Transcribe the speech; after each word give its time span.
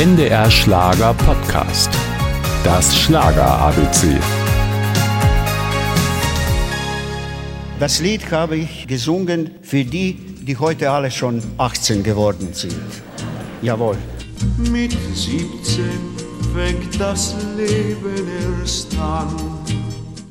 NDR 0.00 0.50
Schlager 0.50 1.12
Podcast. 1.12 1.90
Das 2.64 2.96
Schlager 2.96 3.44
ABC. 3.44 4.18
Das 7.78 8.00
Lied 8.00 8.30
habe 8.30 8.56
ich 8.56 8.86
gesungen 8.86 9.50
für 9.60 9.84
die, 9.84 10.14
die 10.14 10.56
heute 10.56 10.90
alle 10.90 11.10
schon 11.10 11.42
18 11.58 12.02
geworden 12.02 12.54
sind. 12.54 12.80
Jawohl. 13.60 13.98
Mit 14.72 14.96
17 15.12 15.84
fängt 16.54 16.98
das 16.98 17.36
Leben 17.58 18.26
erst 18.58 18.98
an. 18.98 19.36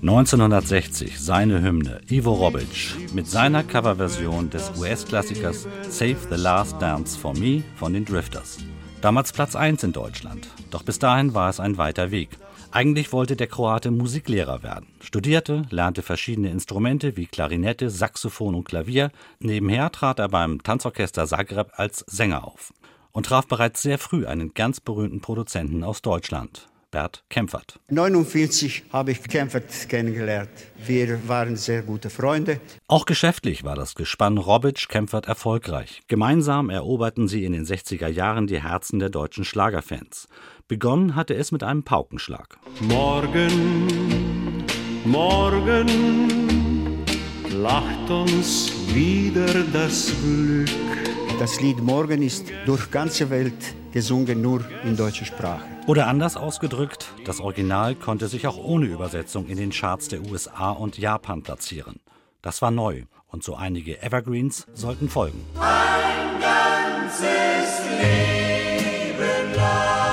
1960 0.02 1.20
seine 1.20 1.62
Hymne 1.62 2.02
Ivo 2.10 2.34
Robic 2.34 2.96
mit 3.14 3.28
seiner 3.28 3.64
Coverversion 3.64 4.50
des 4.50 4.72
US-Klassikers 4.80 5.68
Save 5.88 6.18
the 6.32 6.38
Last 6.38 6.82
Dance 6.82 7.16
for 7.16 7.38
Me 7.38 7.62
von 7.76 7.94
den 7.94 8.06
Drifters. 8.06 8.58
Damals 9.02 9.32
Platz 9.32 9.56
1 9.56 9.84
in 9.84 9.94
Deutschland, 9.94 10.50
doch 10.72 10.84
bis 10.84 11.00
dahin 11.00 11.34
war 11.34 11.50
es 11.50 11.62
ein 11.62 11.78
weiter 11.78 12.12
Weg. 12.12 12.38
Eigentlich 12.72 13.14
wollte 13.14 13.38
der 13.38 13.48
Kroate 13.48 13.92
Musiklehrer 13.92 14.62
werden, 14.62 14.88
studierte, 15.00 15.62
lernte 15.70 16.02
verschiedene 16.02 16.50
Instrumente 16.50 17.16
wie 17.16 17.26
Klarinette, 17.26 17.90
Saxophon 17.90 18.56
und 18.56 18.66
Klavier. 18.66 19.12
Nebenher 19.40 19.90
trat 19.94 20.20
er 20.20 20.28
beim 20.28 20.62
Tanzorchester 20.64 21.26
Zagreb 21.26 21.72
als 21.78 22.00
Sänger 22.08 22.44
auf 22.44 22.74
und 23.14 23.28
traf 23.28 23.48
bereits 23.48 23.82
sehr 23.82 24.00
früh 24.00 24.28
einen 24.28 24.54
ganz 24.54 24.82
berühmten 24.82 25.22
Produzenten 25.22 25.86
aus 25.86 26.02
Deutschland, 26.02 26.68
Bert 26.92 27.24
Kempfert. 27.30 27.80
49 27.90 28.84
habe 28.92 29.12
ich 29.12 29.24
Kempfert 29.24 29.90
kennengelernt. 29.90 30.50
Wir 30.86 31.28
waren 31.28 31.56
sehr 31.56 31.84
gute 31.84 32.10
Freunde. 32.10 32.60
Auch 32.88 33.06
geschäftlich 33.06 33.64
war 33.64 33.76
das 33.76 33.96
Gespann 33.96 34.38
Robic-Kempfert 34.38 35.28
erfolgreich. 35.28 36.02
Gemeinsam 36.08 36.70
eroberten 36.70 37.28
sie 37.28 37.46
in 37.46 37.54
den 37.54 37.66
60er 37.66 38.08
Jahren 38.08 38.48
die 38.48 38.62
Herzen 38.62 39.00
der 39.00 39.10
deutschen 39.10 39.46
Schlagerfans. 39.46 40.28
Begonnen 40.68 41.16
hatte 41.16 41.36
es 41.36 41.52
mit 41.52 41.64
einem 41.64 41.84
Paukenschlag. 41.84 42.58
Morgen, 42.82 44.66
morgen 45.06 45.86
lacht 47.52 48.10
uns 48.10 48.72
wieder 48.94 49.64
das 49.74 50.12
Glück. 50.24 50.70
Das 51.40 51.62
Lied 51.62 51.82
Morgen 51.82 52.22
ist 52.22 52.52
durch 52.66 52.92
ganze 52.92 53.30
Welt 53.30 53.79
gesungen, 53.92 54.42
nur 54.42 54.64
in 54.84 54.96
deutscher 54.98 55.26
Sprache. 55.26 55.64
Oder 55.88 56.08
anders 56.08 56.38
ausgedrückt, 56.38 57.08
das 57.26 57.40
Original 57.40 57.96
konnte 57.96 58.28
sich 58.28 58.48
auch 58.48 58.58
ohne 58.58 58.86
Übersetzung 58.86 59.48
in 59.48 59.58
den 59.58 59.72
Charts 59.72 60.08
der 60.08 60.22
USA 60.22 60.72
und 60.72 60.98
Japan 60.98 61.44
platzieren. 61.44 62.00
Das 62.42 62.62
war 62.62 62.72
neu 62.72 63.04
und 63.28 63.44
so 63.44 63.56
einige 63.56 64.02
Evergreens 64.02 64.66
sollten 64.74 65.10
folgen. 65.10 65.44
Ein 65.60 66.40
ganzes 66.40 67.82
Leben 68.00 69.54
lang 69.56 70.10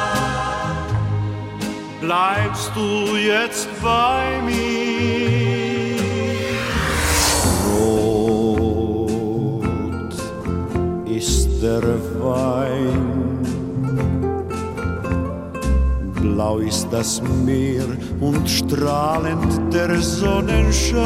bleibst 2.00 2.70
du 2.74 3.16
jetzt 3.16 3.68
bei 3.82 4.40
mir. 4.42 5.46
Rot 7.76 8.96
ist 11.06 11.62
der 11.62 11.82
Wein, 12.20 13.45
blau 16.36 16.58
ist 16.58 16.88
das 16.90 17.22
Meer 17.46 17.86
und 18.20 18.46
strahlend 18.46 19.72
der 19.72 19.98
Sonnenschein. 20.02 20.98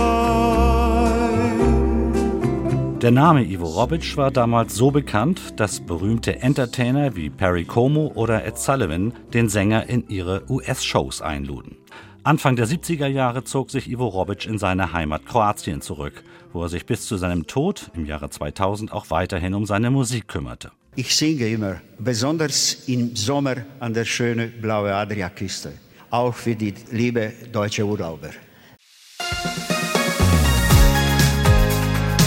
Der 3.00 3.12
Name 3.12 3.44
Ivo 3.44 3.66
Robic 3.66 4.16
war 4.16 4.32
damals 4.32 4.74
so 4.74 4.90
bekannt, 4.90 5.60
dass 5.60 5.78
berühmte 5.78 6.42
Entertainer 6.42 7.14
wie 7.14 7.30
Perry 7.30 7.64
Como 7.64 8.10
oder 8.16 8.44
Ed 8.44 8.58
Sullivan 8.58 9.12
den 9.32 9.48
Sänger 9.48 9.88
in 9.88 10.08
ihre 10.08 10.50
US-Shows 10.50 11.22
einluden. 11.22 11.76
Anfang 12.24 12.56
der 12.56 12.66
70er 12.66 13.06
Jahre 13.06 13.44
zog 13.44 13.70
sich 13.70 13.88
Ivo 13.88 14.08
Robic 14.08 14.46
in 14.46 14.58
seine 14.58 14.92
Heimat 14.92 15.26
Kroatien 15.26 15.80
zurück, 15.80 16.24
wo 16.52 16.64
er 16.64 16.68
sich 16.68 16.86
bis 16.86 17.06
zu 17.06 17.16
seinem 17.16 17.46
Tod 17.46 17.92
im 17.94 18.04
Jahre 18.04 18.30
2000 18.30 18.92
auch 18.92 19.10
weiterhin 19.10 19.54
um 19.54 19.64
seine 19.64 19.92
Musik 19.92 20.26
kümmerte. 20.26 20.72
Ich 20.96 21.14
singe 21.14 21.46
immer, 21.48 21.80
besonders 21.98 22.88
im 22.88 23.14
Sommer 23.14 23.56
an 23.78 23.94
der 23.94 24.04
schönen 24.04 24.60
blauen 24.60 24.90
Adriaküste. 24.90 25.72
Auch 26.10 26.34
für 26.34 26.56
die 26.56 26.74
liebe 26.90 27.32
deutsche 27.52 27.84
Urlauber. 27.84 28.30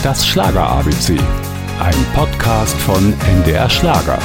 Das 0.02 0.25
Schlager 0.25 0.66
ABC. 0.66 1.18
Ein 1.79 2.06
Podcast 2.13 2.75
von 2.78 3.13
NDR 3.28 3.69
Schlager. 3.69 4.19